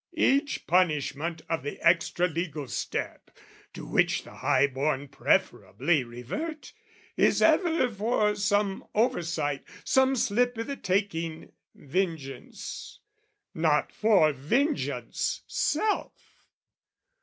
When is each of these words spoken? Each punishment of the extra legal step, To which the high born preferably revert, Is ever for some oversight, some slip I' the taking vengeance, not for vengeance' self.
Each 0.17 0.65
punishment 0.65 1.43
of 1.47 1.61
the 1.61 1.79
extra 1.79 2.27
legal 2.27 2.67
step, 2.67 3.29
To 3.73 3.85
which 3.85 4.23
the 4.23 4.33
high 4.37 4.65
born 4.65 5.07
preferably 5.09 6.03
revert, 6.03 6.73
Is 7.17 7.39
ever 7.39 7.87
for 7.87 8.35
some 8.35 8.83
oversight, 8.95 9.63
some 9.83 10.15
slip 10.15 10.57
I' 10.57 10.63
the 10.63 10.75
taking 10.75 11.51
vengeance, 11.75 12.99
not 13.53 13.91
for 13.91 14.33
vengeance' 14.33 15.43
self. 15.45 16.13